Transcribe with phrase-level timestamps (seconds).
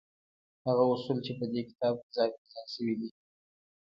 [0.65, 3.09] هغه اصول چې په دې کتاب کې ځای پر ځای شوي دي.